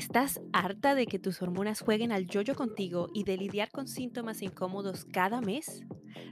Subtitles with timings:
[0.00, 4.40] ¿Estás harta de que tus hormonas jueguen al yoyo contigo y de lidiar con síntomas
[4.40, 5.82] incómodos cada mes?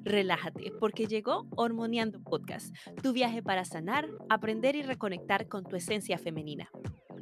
[0.04, 6.16] Relájate, porque llegó Hormoneando Podcast, tu viaje para sanar, aprender y reconectar con tu esencia
[6.16, 6.70] femenina.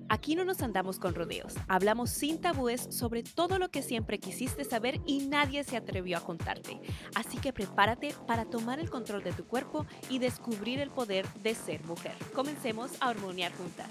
[0.09, 4.63] Aquí no nos andamos con rodeos, hablamos sin tabúes sobre todo lo que siempre quisiste
[4.63, 6.81] saber y nadie se atrevió a contarte.
[7.17, 11.57] Así que prepárate para tomar el control de tu cuerpo y descubrir el poder de
[11.57, 12.15] ser mujer.
[12.33, 13.91] Comencemos a hormonear juntas.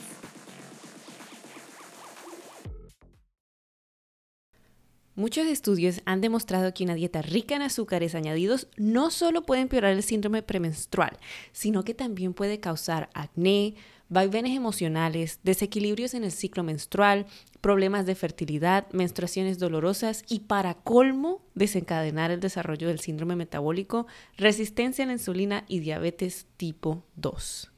[5.18, 9.94] Muchos estudios han demostrado que una dieta rica en azúcares añadidos no solo puede empeorar
[9.94, 11.18] el síndrome premenstrual,
[11.54, 13.76] sino que también puede causar acné,
[14.10, 17.28] vaivenes emocionales, desequilibrios en el ciclo menstrual,
[17.62, 25.06] problemas de fertilidad, menstruaciones dolorosas y para colmo desencadenar el desarrollo del síndrome metabólico, resistencia
[25.06, 27.72] a la insulina y diabetes tipo 2.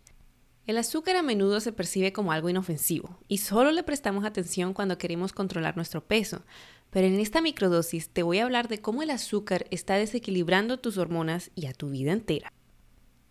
[0.67, 4.97] El azúcar a menudo se percibe como algo inofensivo y solo le prestamos atención cuando
[4.97, 6.43] queremos controlar nuestro peso,
[6.89, 10.97] pero en esta microdosis te voy a hablar de cómo el azúcar está desequilibrando tus
[10.97, 12.51] hormonas y a tu vida entera.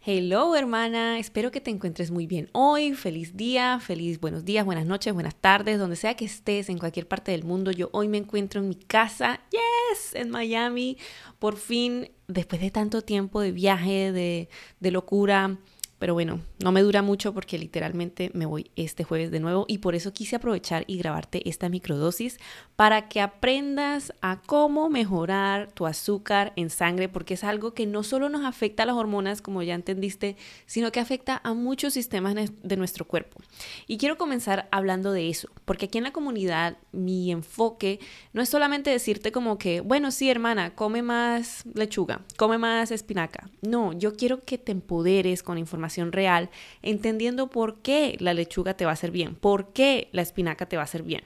[0.08, 4.86] Hello hermana, espero que te encuentres muy bien hoy, feliz día, feliz buenos días, buenas
[4.86, 7.72] noches, buenas tardes, donde sea que estés en cualquier parte del mundo.
[7.72, 10.96] Yo hoy me encuentro en mi casa, yes, en Miami,
[11.40, 15.58] por fin, después de tanto tiempo de viaje, de, de locura,
[15.98, 19.78] pero bueno, no me dura mucho porque literalmente me voy este jueves de nuevo y
[19.78, 22.38] por eso quise aprovechar y grabarte esta microdosis
[22.76, 28.02] para que aprendas a cómo mejorar tu azúcar en sangre porque es algo que no
[28.02, 32.34] solo nos afecta a las hormonas, como ya entendiste, sino que afecta a muchos sistemas
[32.34, 33.40] de nuestro cuerpo.
[33.86, 37.98] Y quiero comenzar hablando de eso, porque aquí en la comunidad mi enfoque
[38.34, 43.48] no es solamente decirte como que, bueno, sí, hermana, come más lechuga, come más espinaca.
[43.62, 46.50] No, yo quiero que te empoderes con información real,
[46.82, 50.76] entendiendo por qué la lechuga te va a hacer bien, por qué la espinaca te
[50.76, 51.24] va a hacer bien.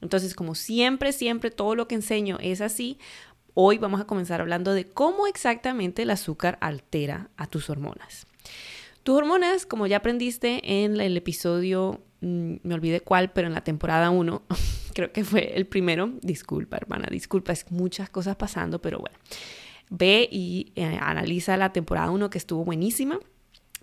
[0.00, 2.98] Entonces, como siempre, siempre todo lo que enseño es así,
[3.54, 8.26] hoy vamos a comenzar hablando de cómo exactamente el azúcar altera a tus hormonas.
[9.02, 13.64] Tus hormonas, como ya aprendiste en el episodio, mm, me olvidé cuál, pero en la
[13.64, 14.42] temporada 1,
[14.94, 19.16] creo que fue el primero, disculpa hermana, disculpa, es muchas cosas pasando, pero bueno,
[19.90, 23.18] ve y eh, analiza la temporada 1 que estuvo buenísima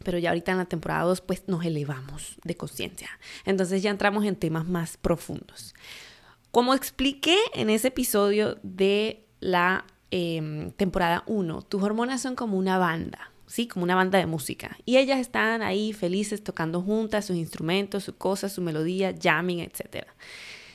[0.04, 3.10] pero ya ahorita en la temporada 2 pues nos elevamos de conciencia.
[3.46, 5.74] Entonces ya entramos en temas más profundos.
[6.58, 12.80] Como expliqué en ese episodio de la em, temporada 1, tus hormonas son como una
[12.80, 13.68] banda, ¿sí?
[13.68, 14.76] Como una banda de música.
[14.84, 20.08] Y ellas están ahí felices tocando juntas sus instrumentos, sus cosas, su melodía, jamming, etc.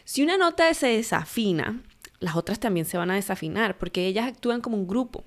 [0.04, 1.82] Si una nota se desafina,
[2.22, 5.25] las otras también se van a desafinar porque ellas actúan como un grupo.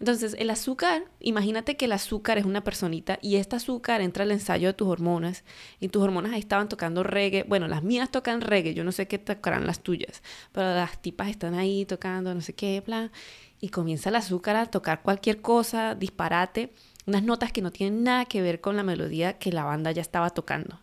[0.00, 4.30] Entonces, el azúcar, imagínate que el azúcar es una personita y este azúcar entra al
[4.30, 5.44] ensayo de tus hormonas
[5.78, 7.44] y tus hormonas ahí estaban tocando reggae.
[7.44, 10.22] Bueno, las mías tocan reggae, yo no sé qué tocarán las tuyas,
[10.52, 13.12] pero las tipas están ahí tocando no sé qué, plan,
[13.60, 16.72] y comienza el azúcar a tocar cualquier cosa, disparate,
[17.06, 20.00] unas notas que no tienen nada que ver con la melodía que la banda ya
[20.02, 20.80] estaba tocando.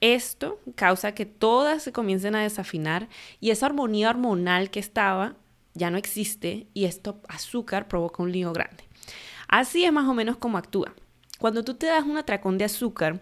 [0.00, 3.08] Esto causa que todas se comiencen a desafinar
[3.40, 5.34] y esa armonía hormonal que estaba
[5.74, 8.84] ya no existe y esto azúcar provoca un lío grande.
[9.48, 10.94] Así es más o menos como actúa.
[11.38, 13.20] Cuando tú te das un atracón de azúcar,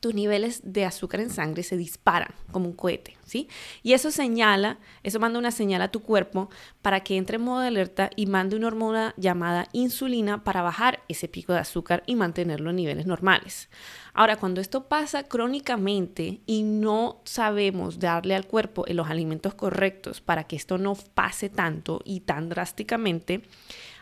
[0.00, 3.48] tus niveles de azúcar en sangre se disparan como un cohete, ¿sí?
[3.82, 6.50] Y eso señala, eso manda una señal a tu cuerpo
[6.82, 11.00] para que entre en modo de alerta y mande una hormona llamada insulina para bajar
[11.08, 13.68] ese pico de azúcar y mantenerlo en niveles normales.
[14.14, 20.44] Ahora, cuando esto pasa crónicamente y no sabemos darle al cuerpo los alimentos correctos para
[20.44, 23.42] que esto no pase tanto y tan drásticamente,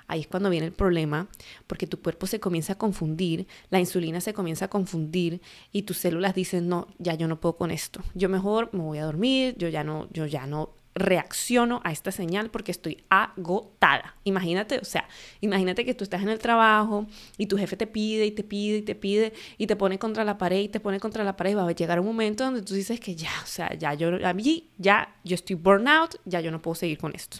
[0.08, 1.28] Ahí es cuando viene el problema,
[1.66, 5.40] porque tu cuerpo se comienza a confundir, la insulina se comienza a confundir
[5.72, 8.00] y tus células dicen, no, ya yo no puedo con esto.
[8.14, 12.10] Yo mejor me voy a dormir, yo ya no, yo ya no reacciono a esta
[12.10, 14.16] señal porque estoy agotada.
[14.24, 15.06] Imagínate, o sea,
[15.40, 17.06] imagínate que tú estás en el trabajo
[17.36, 20.24] y tu jefe te pide y te pide y te pide y te pone contra
[20.24, 22.62] la pared y te pone contra la pared y va a llegar un momento donde
[22.62, 26.40] tú dices que ya, o sea, ya yo, a mí, ya yo estoy burnout, ya
[26.40, 27.38] yo no puedo seguir con esto.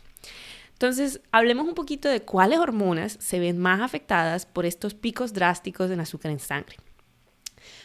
[0.77, 5.89] Entonces, hablemos un poquito de cuáles hormonas se ven más afectadas por estos picos drásticos
[5.89, 6.77] de azúcar en sangre.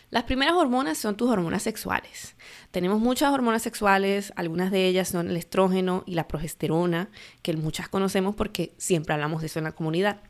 [0.09, 2.35] Las primeras hormonas son tus hormonas sexuales.
[2.69, 7.09] Tenemos muchas hormonas sexuales, algunas de ellas son el estrógeno y la progesterona,
[7.41, 10.21] que muchas conocemos porque siempre hablamos de eso en la comunidad.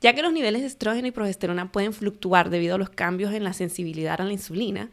[0.00, 3.44] Ya que los niveles de estrógeno y progesterona pueden fluctuar debido a los cambios en
[3.44, 4.90] la sensibilidad a la insulina,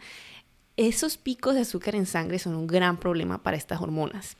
[0.77, 4.37] esos picos de azúcar en sangre son un gran problema para estas hormonas.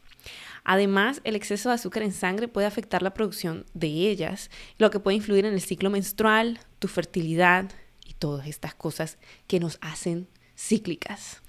[0.64, 5.00] Además, el exceso de azúcar en sangre puede afectar la producción de ellas, lo que
[5.00, 7.72] puede influir en el ciclo menstrual, tu fertilidad
[8.06, 9.18] y todas estas cosas
[9.48, 11.42] que nos hacen cíclicas.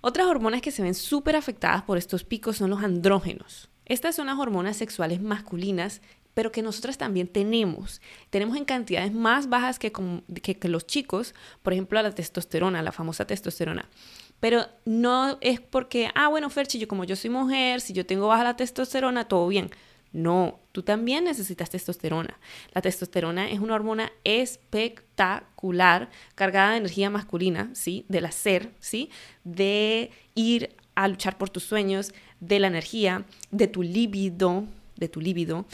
[0.00, 3.68] Otras hormonas que se ven súper afectadas por estos picos son los andrógenos.
[3.84, 6.00] Estas son las hormonas sexuales masculinas
[6.36, 8.02] pero que nosotras también tenemos.
[8.28, 13.26] Tenemos en cantidades más bajas que, que, los chicos, por ejemplo, la testosterona, la famosa
[13.26, 13.88] testosterona.
[14.40, 18.28] Pero no es porque, ah, bueno, Ferchi, yo como yo soy mujer, si yo tengo
[18.28, 19.70] baja la testosterona, todo bien.
[20.12, 22.38] No, tú también necesitas testosterona.
[22.72, 28.06] La testosterona es una hormona espectacular, cargada de energía masculina, ¿sí?
[28.08, 29.10] Del hacer, ¿sí?
[29.44, 34.64] De ir a luchar por tus sueños, de la energía, de tu líbido,
[34.96, 35.66] de tu líbido.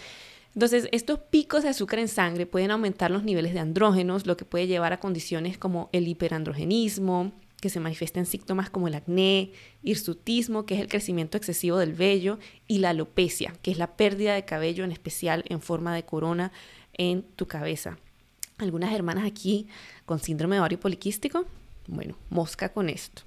[0.55, 4.45] Entonces, estos picos de azúcar en sangre pueden aumentar los niveles de andrógenos, lo que
[4.45, 7.33] puede llevar a condiciones como el hiperandrogenismo,
[7.63, 9.53] que se manifiesta en síntomas como el acné,
[9.85, 14.35] hirsutismo, que es el crecimiento excesivo del vello, y la alopecia, que es la pérdida
[14.35, 16.51] de cabello, en especial en forma de corona
[16.93, 17.99] en tu cabeza.
[18.59, 19.69] Algunas hermanas aquí
[20.07, 21.47] con síndrome de ovario poliquístico,
[21.87, 23.23] bueno, mosca con esto.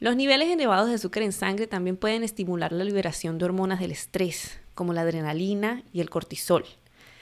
[0.00, 3.92] Los niveles elevados de azúcar en sangre también pueden estimular la liberación de hormonas del
[3.92, 6.64] estrés, como la adrenalina y el cortisol.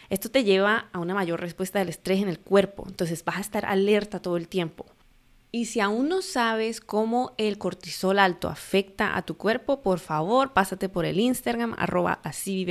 [0.09, 3.41] Esto te lleva a una mayor respuesta del estrés en el cuerpo, entonces vas a
[3.43, 4.87] estar alerta todo el tiempo.
[5.57, 10.53] Y si aún no sabes cómo el cortisol alto afecta a tu cuerpo, por favor,
[10.53, 12.67] pásate por el Instagram, arroba así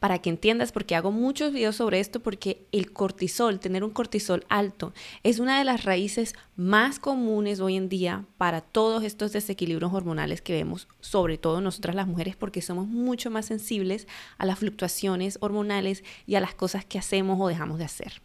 [0.00, 4.46] para que entiendas, porque hago muchos videos sobre esto, porque el cortisol, tener un cortisol
[4.48, 9.92] alto, es una de las raíces más comunes hoy en día para todos estos desequilibrios
[9.92, 14.08] hormonales que vemos, sobre todo nosotras las mujeres, porque somos mucho más sensibles
[14.38, 18.22] a las fluctuaciones hormonales y a las cosas que hacemos o dejamos de hacer.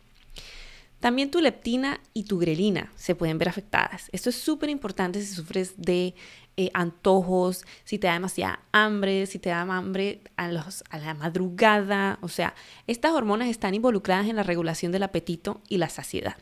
[0.99, 4.09] También tu leptina y tu grelina se pueden ver afectadas.
[4.11, 6.15] Esto es súper importante si sufres de
[6.57, 11.13] eh, antojos, si te da demasiada hambre, si te da hambre a, los, a la
[11.13, 12.17] madrugada.
[12.21, 12.55] O sea,
[12.88, 16.35] estas hormonas están involucradas en la regulación del apetito y la saciedad.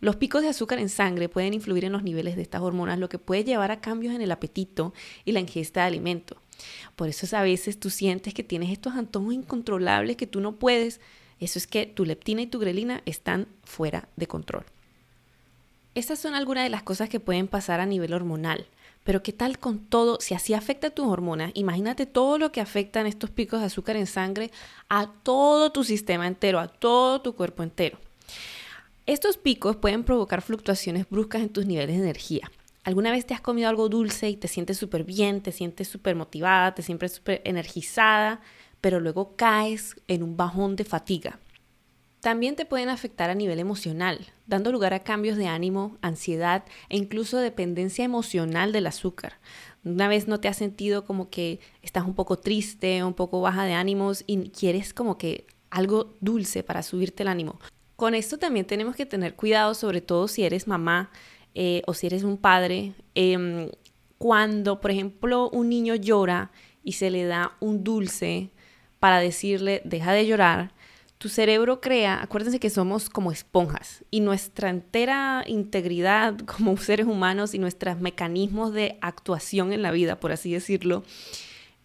[0.00, 3.10] Los picos de azúcar en sangre pueden influir en los niveles de estas hormonas, lo
[3.10, 6.36] que puede llevar a cambios en el apetito y la ingesta de alimento.
[6.96, 11.00] Por eso a veces tú sientes que tienes estos antojos incontrolables que tú no puedes
[11.40, 14.64] eso es que tu leptina y tu grelina están fuera de control.
[15.94, 18.66] Estas son algunas de las cosas que pueden pasar a nivel hormonal.
[19.02, 20.18] Pero ¿qué tal con todo?
[20.20, 23.96] Si así afecta a tus hormonas, imagínate todo lo que afectan estos picos de azúcar
[23.96, 24.50] en sangre
[24.88, 27.98] a todo tu sistema entero, a todo tu cuerpo entero.
[29.06, 32.50] Estos picos pueden provocar fluctuaciones bruscas en tus niveles de energía.
[32.84, 36.14] ¿Alguna vez te has comido algo dulce y te sientes súper bien, te sientes súper
[36.14, 38.40] motivada, te sientes súper energizada?
[38.80, 41.38] Pero luego caes en un bajón de fatiga.
[42.20, 46.98] También te pueden afectar a nivel emocional, dando lugar a cambios de ánimo, ansiedad e
[46.98, 49.38] incluso dependencia emocional del azúcar.
[49.84, 53.64] Una vez no te has sentido como que estás un poco triste, un poco baja
[53.64, 57.58] de ánimos y quieres como que algo dulce para subirte el ánimo.
[57.96, 61.10] Con esto también tenemos que tener cuidado, sobre todo si eres mamá
[61.54, 62.92] eh, o si eres un padre.
[63.14, 63.70] Em,
[64.18, 66.50] cuando, por ejemplo, un niño llora
[66.84, 68.50] y se le da un dulce,
[69.00, 70.72] para decirle, deja de llorar,
[71.20, 77.52] tu cerebro crea, acuérdense que somos como esponjas y nuestra entera integridad como seres humanos
[77.52, 81.02] y nuestros mecanismos de actuación en la vida, por así decirlo,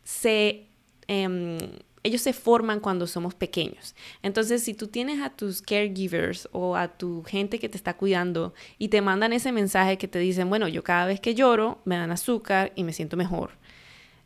[0.05, 0.67] se,
[1.07, 1.57] em,
[2.03, 3.95] ellos se forman cuando somos pequeños.
[4.21, 8.53] Entonces, si tú tienes a tus caregivers o a tu gente que te está cuidando
[8.77, 11.97] y te mandan ese mensaje que te dicen, bueno, yo cada vez que lloro me
[11.97, 13.51] dan azúcar y me siento mejor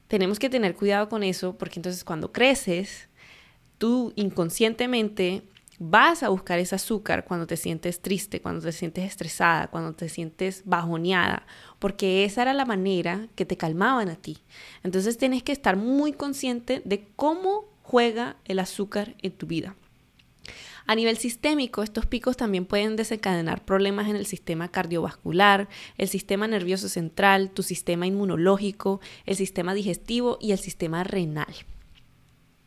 [0.09, 3.07] tenemos que tener cuidado con eso porque entonces cuando creces,
[3.77, 5.43] tú inconscientemente
[5.77, 10.09] vas a buscar ese azúcar cuando te sientes triste, cuando te sientes estresada, cuando te
[10.09, 11.45] sientes bajoneada,
[11.77, 14.39] porque esa era la manera que te calmaban a ti.
[14.83, 19.75] Entonces tienes que estar muy consciente de cómo juega el azúcar en tu vida.
[20.89, 25.69] A nivel sistémico, estos picos también pueden desencadenar problemas en el sistema cardiovascular,
[25.99, 31.53] el sistema nervioso central, tu sistema inmunológico, el sistema digestivo y el sistema renal.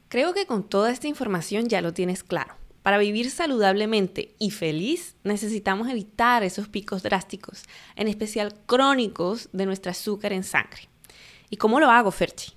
[0.07, 2.55] Creo que con toda esta información ya lo tienes claro.
[2.85, 7.65] Para vivir saludablemente y feliz necesitamos evitar esos picos drásticos,
[7.97, 10.89] en especial crónicos de nuestro azúcar en sangre.
[11.51, 12.53] ¿Y cómo lo hago, Ferchi?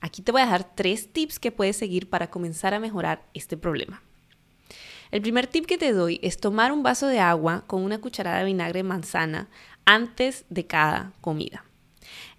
[0.00, 3.58] Aquí te voy a dar tres tips que puedes seguir para comenzar a mejorar este
[3.58, 4.02] problema.
[5.12, 8.38] El primer tip que te doy es tomar un vaso de agua con una cucharada
[8.38, 9.50] de vinagre de manzana
[9.84, 11.66] antes de cada comida.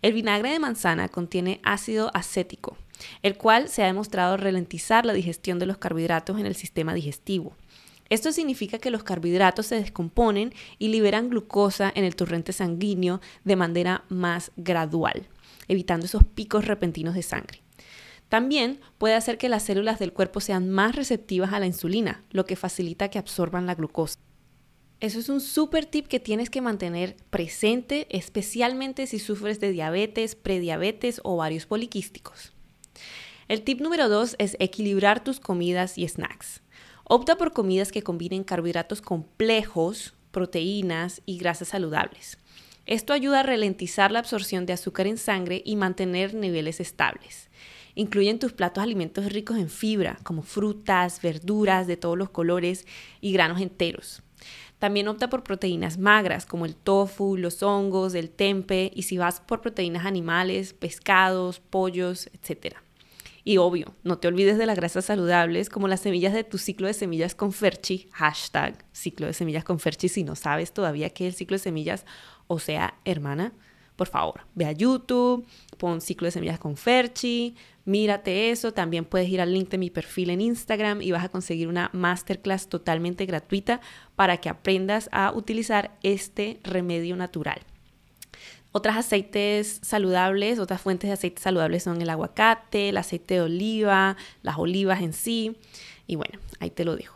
[0.01, 2.75] El vinagre de manzana contiene ácido acético,
[3.21, 7.55] el cual se ha demostrado ralentizar la digestión de los carbohidratos en el sistema digestivo.
[8.09, 13.55] Esto significa que los carbohidratos se descomponen y liberan glucosa en el torrente sanguíneo de
[13.55, 15.27] manera más gradual,
[15.67, 17.61] evitando esos picos repentinos de sangre.
[18.33, 22.47] También puede hacer que las células del cuerpo sean más receptivas a la insulina, lo
[22.47, 24.17] que facilita que absorban la glucosa.
[24.99, 30.33] Eso es un súper tip que tienes que mantener presente, especialmente si sufres de diabetes,
[30.33, 32.53] prediabetes o varios poliquísticos.
[33.49, 36.63] El tip número dos es equilibrar tus comidas y snacks.
[37.03, 42.39] Opta por comidas que combinen carbohidratos complejos, proteínas y grasas saludables.
[42.87, 47.51] Esto ayuda a ralentizar la absorción de azúcar en sangre y mantener niveles estables.
[47.95, 52.87] Incluyen tus platos alimentos ricos en fibra, como frutas, verduras de todos los colores
[53.21, 54.23] y granos enteros.
[54.79, 59.39] También opta por proteínas magras como el tofu, los hongos, el tempe y si vas
[59.39, 62.75] por proteínas animales, pescados, pollos, etc.
[63.45, 66.87] Y obvio, no te olvides de las grasas saludables como las semillas de tu ciclo
[66.87, 71.27] de semillas con Ferchi, hashtag ciclo de semillas con Ferchi si no sabes todavía qué
[71.27, 72.05] es el ciclo de semillas,
[72.47, 73.53] o sea, hermana,
[73.95, 75.45] por favor, ve a YouTube,
[75.77, 79.89] pon ciclo de semillas con Ferchi, mírate eso, también puedes ir al link de mi
[79.89, 83.81] perfil en Instagram y vas a conseguir una masterclass totalmente gratuita
[84.15, 87.61] para que aprendas a utilizar este remedio natural.
[88.75, 94.17] Otras aceites saludables, otras fuentes de aceites saludables son el aguacate, el aceite de oliva,
[94.41, 95.57] las olivas en sí.
[96.07, 97.15] Y bueno, ahí te lo dejo.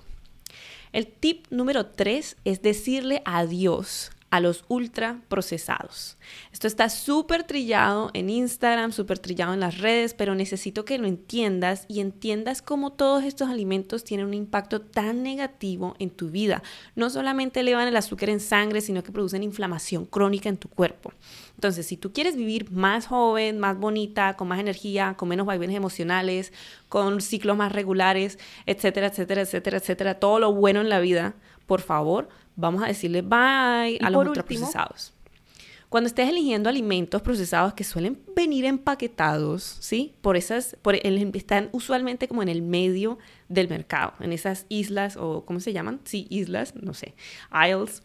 [0.93, 6.17] El tip número 3 es decirle adiós a los ultra procesados.
[6.51, 11.07] Esto está súper trillado en Instagram, súper trillado en las redes, pero necesito que lo
[11.07, 16.61] entiendas y entiendas cómo todos estos alimentos tienen un impacto tan negativo en tu vida.
[16.95, 21.13] No solamente elevan el azúcar en sangre, sino que producen inflamación crónica en tu cuerpo.
[21.55, 25.75] Entonces, si tú quieres vivir más joven, más bonita, con más energía, con menos vaivenes
[25.77, 26.51] emocionales,
[26.89, 31.33] con ciclos más regulares, etcétera, etcétera, etcétera, etcétera, todo lo bueno en la vida,
[31.65, 35.13] por favor, vamos a decirle bye a los ultraprocesados.
[35.87, 40.15] Cuando estés eligiendo alimentos procesados que suelen venir empaquetados, ¿sí?
[40.19, 45.15] Por esas, por el, están usualmente como en el medio del mercado, en esas islas
[45.15, 46.01] o ¿cómo se llaman?
[46.03, 47.13] Sí, islas, no sé,
[47.51, 48.03] aisles,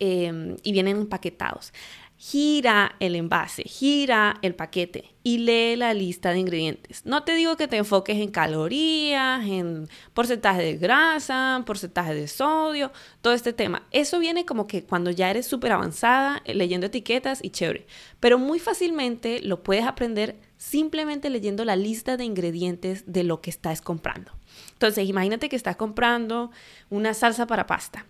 [0.00, 1.72] em, y vienen empaquetados
[2.18, 7.04] gira el envase, gira el paquete y lee la lista de ingredientes.
[7.04, 12.90] No te digo que te enfoques en calorías, en porcentaje de grasa, porcentaje de sodio,
[13.20, 13.86] todo este tema.
[13.90, 17.86] Eso viene como que cuando ya eres súper avanzada, eh, leyendo etiquetas y chévere.
[18.18, 23.50] Pero muy fácilmente lo puedes aprender simplemente leyendo la lista de ingredientes de lo que
[23.50, 24.32] estás comprando.
[24.72, 26.50] Entonces, imagínate que estás comprando
[26.88, 28.06] una salsa para pasta.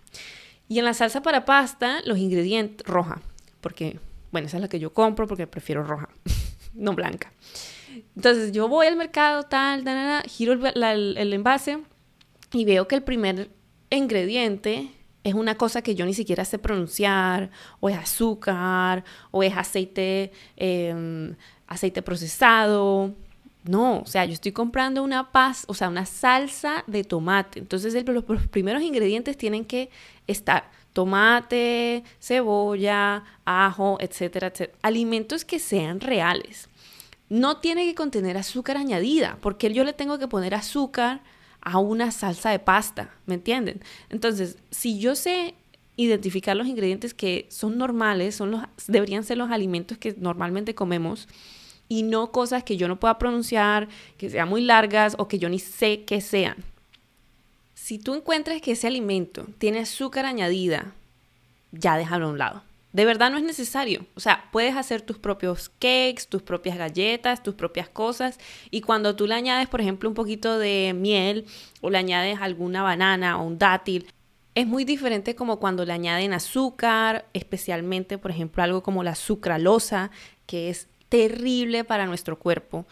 [0.69, 3.21] Y en la salsa para pasta, los ingredientes roja
[3.67, 3.99] porque,
[4.31, 6.07] bueno, esa es la que yo compro porque prefiero roja,
[6.73, 7.33] no blanca.
[8.15, 11.79] Entonces yo voy al mercado, tal, tal, giro el, envase
[12.53, 13.49] y veo que el primer
[13.89, 14.89] ingrediente
[15.25, 20.31] es una cosa que yo ni siquiera sé pronunciar, o es azúcar, o es aceite,
[20.55, 21.35] em,
[21.67, 23.13] aceite procesado.
[23.65, 27.59] No, o sea, yo estoy comprando una paz, o sea, una salsa de tomate.
[27.59, 29.89] Entonces los primeros ingredientes tienen que
[30.25, 34.79] estar tomate, cebolla, ajo, etcétera, etcétera.
[34.81, 36.69] Alimentos que sean reales.
[37.29, 41.21] No tiene que contener azúcar añadida, porque yo le tengo que poner azúcar
[41.61, 43.83] a una salsa de pasta, ¿me entienden?
[44.09, 45.53] Entonces, si yo sé
[45.97, 51.27] identificar los ingredientes que son normales, son los, deberían ser los alimentos que normalmente comemos
[51.87, 53.87] y no cosas que yo no pueda pronunciar,
[54.17, 56.55] que sean muy largas o que yo ni sé que sean.
[57.87, 60.93] Si tú encuentras que ese alimento tiene azúcar añadida,
[61.71, 62.63] ya déjalo a un lado.
[62.91, 64.05] De verdad no es necesario.
[64.13, 68.39] O sea, puedes hacer tus propios cakes, tus propias galletas, tus propias cosas.
[68.71, 71.45] Y cuando tú le añades, por ejemplo, un poquito de miel
[71.79, 74.11] o le añades alguna banana o un dátil,
[74.53, 80.11] es muy diferente como cuando le añaden azúcar, especialmente, por ejemplo, algo como la sucralosa,
[80.45, 82.85] que es terrible para nuestro cuerpo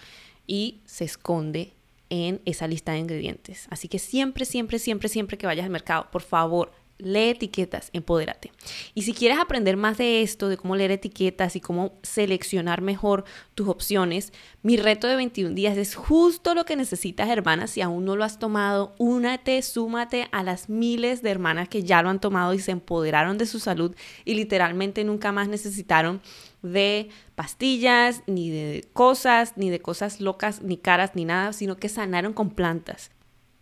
[0.47, 1.74] y se esconde
[2.09, 3.67] en esa lista de ingredientes.
[3.69, 8.51] Así que siempre, siempre, siempre, siempre que vayas al mercado, por favor, lee etiquetas, empodérate.
[8.93, 13.25] Y si quieres aprender más de esto, de cómo leer etiquetas y cómo seleccionar mejor
[13.53, 14.31] tus opciones,
[14.61, 17.71] mi reto de 21 días es justo lo que necesitas, hermanas.
[17.71, 22.01] Si aún no lo has tomado, únate, súmate a las miles de hermanas que ya
[22.01, 23.93] lo han tomado y se empoderaron de su salud
[24.23, 26.21] y literalmente nunca más necesitaron
[26.65, 31.89] de pastillas, ni de cosas, ni de cosas locas, ni caras, ni nada, sino que
[31.89, 33.11] sanaron con plantas.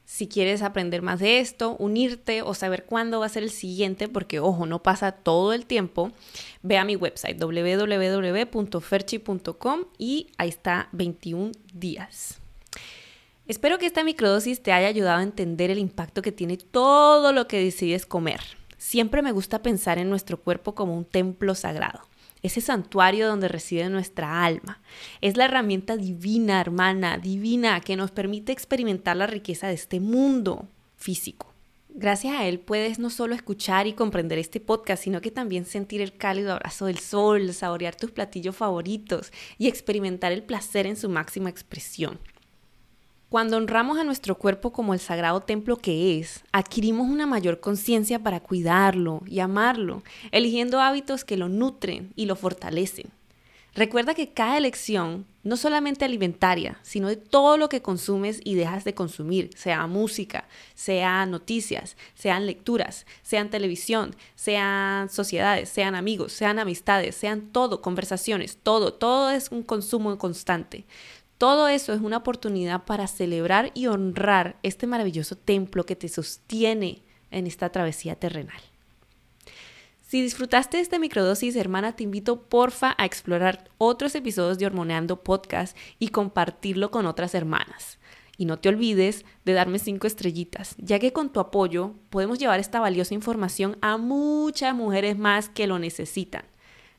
[0.05, 4.09] Si quieres aprender más de esto, unirte o saber cuándo va a ser el siguiente,
[4.09, 6.11] porque ojo, no pasa todo el tiempo,
[6.61, 12.39] ve a mi website www.ferchi.com y ahí está 21 días.
[13.47, 17.47] Espero que esta microdosis te haya ayudado a entender el impacto que tiene todo lo
[17.47, 18.41] que decides comer.
[18.77, 22.01] Siempre me gusta pensar en nuestro cuerpo como un templo sagrado
[22.43, 24.81] ese santuario donde reside nuestra alma.
[25.21, 30.67] Es la herramienta divina, hermana, divina, que nos permite experimentar la riqueza de este mundo
[30.97, 31.53] físico.
[31.95, 36.01] Gracias a él puedes no solo escuchar y comprender este podcast, sino que también sentir
[36.01, 41.07] el cálido abrazo del sol, saborear tus platillos favoritos y experimentar el placer en su
[41.07, 42.19] máxima expresión.
[43.33, 48.19] Cuando honramos a nuestro cuerpo como el sagrado templo que es, adquirimos una mayor conciencia
[48.19, 53.09] para cuidarlo y amarlo, eligiendo hábitos que lo nutren y lo fortalecen.
[53.73, 58.83] Recuerda que cada elección, no solamente alimentaria, sino de todo lo que consumes y dejas
[58.83, 66.59] de consumir, sea música, sea noticias, sean lecturas, sean televisión, sean sociedades, sean amigos, sean
[66.59, 70.85] amistades, sean todo, conversaciones, todo, todo es un consumo constante.
[71.37, 77.03] Todo eso es una oportunidad para celebrar y honrar este maravilloso templo que te sostiene
[77.31, 78.61] en esta travesía terrenal.
[80.13, 85.23] Si disfrutaste de esta microdosis, hermana, te invito porfa a explorar otros episodios de Hormoneando
[85.23, 87.97] Podcast y compartirlo con otras hermanas.
[88.37, 92.59] Y no te olvides de darme cinco estrellitas, ya que con tu apoyo podemos llevar
[92.59, 96.45] esta valiosa información a muchas mujeres más que lo necesitan.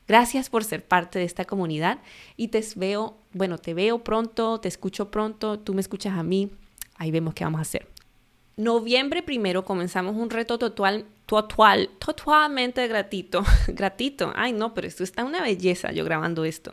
[0.07, 1.99] Gracias por ser parte de esta comunidad
[2.37, 6.51] y te veo, bueno, te veo pronto, te escucho pronto, tú me escuchas a mí,
[6.95, 7.87] ahí vemos qué vamos a hacer.
[8.57, 13.43] Noviembre primero comenzamos un reto total, total, totalmente gratuito.
[13.67, 14.31] Gratito.
[14.35, 16.71] Ay, no, pero esto está una belleza yo grabando esto.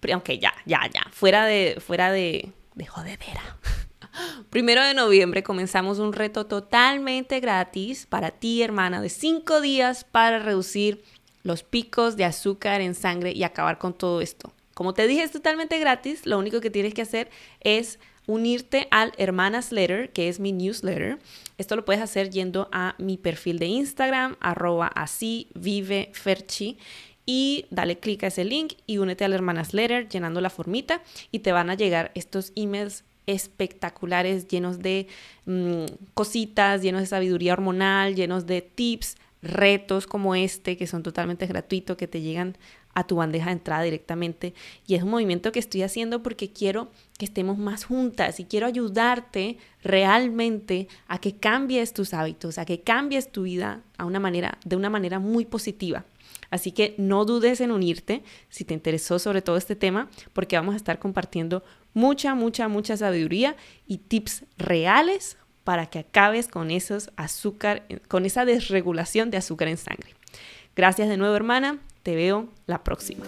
[0.00, 1.06] Pero, aunque ya, ya, ya.
[1.10, 3.42] Fuera de, fuera de, de jodedera.
[4.50, 10.40] Primero de noviembre comenzamos un reto totalmente gratis para ti, hermana, de cinco días para
[10.40, 11.02] reducir
[11.42, 14.52] los picos de azúcar en sangre y acabar con todo esto.
[14.74, 16.24] Como te dije, es totalmente gratis.
[16.24, 17.30] Lo único que tienes que hacer
[17.60, 21.18] es unirte al Hermanas Letter, que es mi newsletter.
[21.56, 26.12] Esto lo puedes hacer yendo a mi perfil de Instagram, arroba así vive
[27.26, 31.40] y dale clic a ese link y únete al Hermanas Letter llenando la formita y
[31.40, 35.08] te van a llegar estos emails espectaculares llenos de
[35.44, 41.46] mm, cositas, llenos de sabiduría hormonal, llenos de tips, retos como este que son totalmente
[41.46, 42.56] gratuitos, que te llegan
[42.94, 44.54] a tu bandeja de entrada directamente.
[44.86, 48.66] Y es un movimiento que estoy haciendo porque quiero que estemos más juntas y quiero
[48.66, 54.58] ayudarte realmente a que cambies tus hábitos, a que cambies tu vida a una manera,
[54.64, 56.04] de una manera muy positiva.
[56.50, 60.74] Así que no dudes en unirte si te interesó sobre todo este tema, porque vamos
[60.74, 61.62] a estar compartiendo
[61.94, 65.36] mucha, mucha, mucha sabiduría y tips reales
[65.68, 70.14] para que acabes con esos azúcar, con esa desregulación de azúcar en sangre.
[70.74, 71.78] Gracias de nuevo, hermana.
[72.02, 73.26] Te veo la próxima.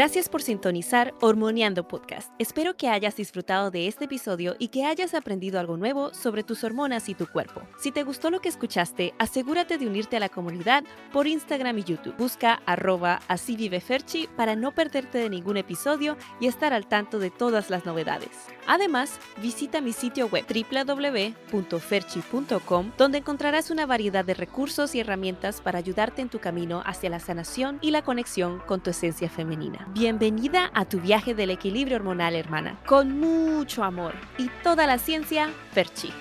[0.00, 2.32] Gracias por sintonizar Hormoniando Podcast.
[2.38, 6.64] Espero que hayas disfrutado de este episodio y que hayas aprendido algo nuevo sobre tus
[6.64, 7.60] hormonas y tu cuerpo.
[7.78, 11.84] Si te gustó lo que escuchaste, asegúrate de unirte a la comunidad por Instagram y
[11.84, 12.16] YouTube.
[12.16, 17.18] Busca arroba así vive Ferchi para no perderte de ningún episodio y estar al tanto
[17.18, 18.30] de todas las novedades.
[18.66, 25.78] Además, visita mi sitio web www.ferchi.com donde encontrarás una variedad de recursos y herramientas para
[25.78, 29.89] ayudarte en tu camino hacia la sanación y la conexión con tu esencia femenina.
[29.92, 35.50] Bienvenida a tu viaje del equilibrio hormonal, hermana, con mucho amor y toda la ciencia,
[35.72, 36.12] Ferchi.